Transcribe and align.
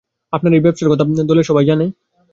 আপনার 0.33 0.51
এই 0.53 0.63
ব্যবসার 0.63 0.91
কথা 0.91 1.03
দলের 1.23 1.43
সবাই 1.43 1.65
জানে? 1.65 1.85